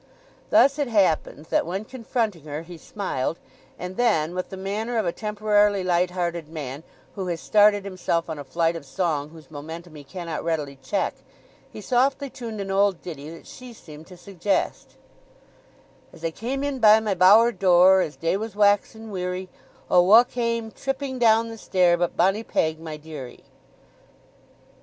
[0.49, 3.37] Thus it happened that when confronting her he smiled;
[3.77, 6.81] and then, with the manner of a temporarily light hearted man,
[7.13, 11.13] who has started himself on a flight of song whose momentum he cannot readily check,
[11.69, 14.95] he softly tuned an old ditty that she seemed to suggest—
[16.11, 19.49] "As I came in by my bower door, As day was waxin' wearie,
[19.87, 23.43] Oh wha came tripping down the stair But bonnie Peg my dearie."